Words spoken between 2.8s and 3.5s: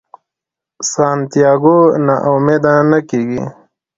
نه کیږي.